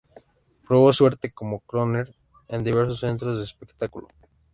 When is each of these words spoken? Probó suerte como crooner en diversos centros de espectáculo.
Probó 0.67 0.91
suerte 0.93 1.31
como 1.31 1.59
crooner 1.59 2.11
en 2.47 2.63
diversos 2.63 3.01
centros 3.01 3.37
de 3.37 3.43
espectáculo. 3.43 4.07